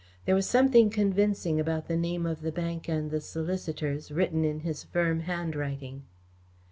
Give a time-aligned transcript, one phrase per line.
[0.25, 4.61] There was something convincing about the name of the bank and the solicitors, written in
[4.61, 6.05] his firm handwriting.